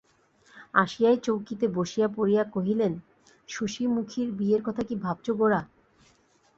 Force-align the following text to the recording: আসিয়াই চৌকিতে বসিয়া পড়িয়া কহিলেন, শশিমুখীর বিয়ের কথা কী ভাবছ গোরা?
আসিয়াই 0.73 1.17
চৌকিতে 1.17 1.65
বসিয়া 1.69 2.07
পড়িয়া 2.07 2.43
কহিলেন, 2.45 2.93
শশিমুখীর 3.49 4.27
বিয়ের 4.31 4.61
কথা 4.63 4.83
কী 4.83 4.95
ভাবছ 4.95 5.27
গোরা? 5.31 5.61